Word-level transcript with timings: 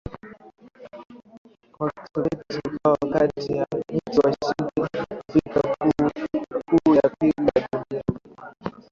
wa 1.79 1.89
Kisovyeti 1.97 2.57
ukawa 2.69 2.97
kati 3.13 3.53
ya 3.57 3.65
nchi 3.89 4.19
washindi 4.23 4.71
wa 4.81 4.89
vita 5.33 5.61
kuu 6.65 6.95
ya 6.95 7.09
pili 7.19 7.49
ya 7.55 7.67
dunia 7.69 8.03